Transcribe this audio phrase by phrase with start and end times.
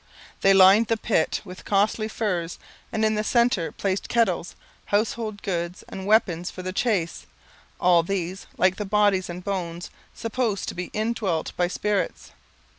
[0.41, 2.57] They lined the pit with costly furs
[2.91, 7.27] and in the centre placed kettles, household goods, and weapons for the chase,
[7.79, 12.31] all these, like the bodies and bones, supposed to be indwelt by spirits.